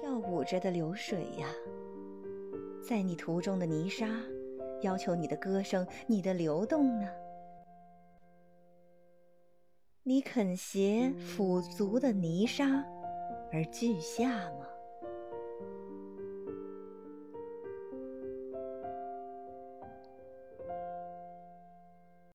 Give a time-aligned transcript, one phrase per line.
[0.00, 1.48] 跳舞着的流水呀。
[2.86, 4.08] 在你途中的泥沙
[4.82, 7.08] 要求你的歌声你的流动呢？
[10.04, 12.84] 你肯携腐足的泥沙
[13.52, 14.66] 而俱下吗？